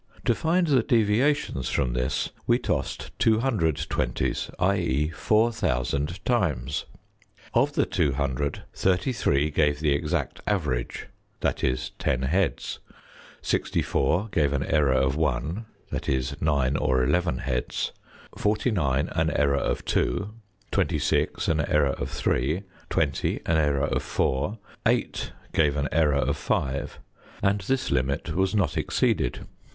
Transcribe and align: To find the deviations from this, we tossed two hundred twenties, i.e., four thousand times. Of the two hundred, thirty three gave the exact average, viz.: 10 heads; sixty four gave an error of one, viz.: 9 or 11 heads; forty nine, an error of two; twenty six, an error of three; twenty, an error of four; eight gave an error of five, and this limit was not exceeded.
To 0.25 0.33
find 0.33 0.65
the 0.65 0.81
deviations 0.81 1.69
from 1.69 1.93
this, 1.93 2.31
we 2.47 2.57
tossed 2.57 3.11
two 3.19 3.41
hundred 3.41 3.77
twenties, 3.87 4.49
i.e., 4.57 5.09
four 5.09 5.51
thousand 5.51 6.25
times. 6.25 6.85
Of 7.53 7.73
the 7.73 7.85
two 7.85 8.13
hundred, 8.13 8.63
thirty 8.73 9.13
three 9.13 9.51
gave 9.51 9.79
the 9.79 9.91
exact 9.93 10.41
average, 10.47 11.05
viz.: 11.39 11.91
10 11.99 12.23
heads; 12.23 12.79
sixty 13.43 13.83
four 13.83 14.29
gave 14.31 14.53
an 14.53 14.63
error 14.63 14.91
of 14.95 15.15
one, 15.15 15.67
viz.: 15.91 16.35
9 16.41 16.77
or 16.77 17.03
11 17.03 17.37
heads; 17.37 17.91
forty 18.35 18.71
nine, 18.71 19.07
an 19.09 19.29
error 19.29 19.53
of 19.57 19.85
two; 19.85 20.33
twenty 20.71 20.97
six, 20.97 21.47
an 21.47 21.59
error 21.59 21.91
of 21.93 22.09
three; 22.09 22.63
twenty, 22.89 23.39
an 23.45 23.57
error 23.57 23.85
of 23.85 24.01
four; 24.01 24.57
eight 24.87 25.31
gave 25.53 25.77
an 25.77 25.87
error 25.91 26.15
of 26.15 26.37
five, 26.37 26.97
and 27.43 27.61
this 27.61 27.91
limit 27.91 28.33
was 28.35 28.55
not 28.55 28.75
exceeded. 28.77 29.45